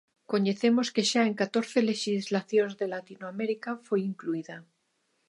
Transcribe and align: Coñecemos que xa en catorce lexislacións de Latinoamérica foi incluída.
Coñecemos 0.31 0.87
que 0.93 1.03
xa 1.11 1.21
en 1.29 1.33
catorce 1.41 1.77
lexislacións 1.89 2.73
de 2.79 2.85
Latinoamérica 2.95 3.71
foi 3.87 4.01
incluída. 4.11 4.57